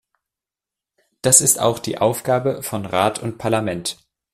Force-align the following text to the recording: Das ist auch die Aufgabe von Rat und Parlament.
Das 1.21 1.41
ist 1.41 1.59
auch 1.59 1.77
die 1.77 1.99
Aufgabe 1.99 2.63
von 2.63 2.87
Rat 2.87 3.19
und 3.19 3.37
Parlament. 3.37 3.99